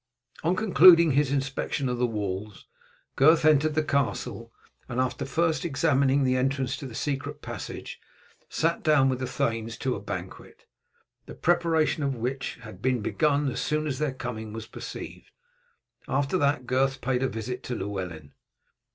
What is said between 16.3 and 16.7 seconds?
that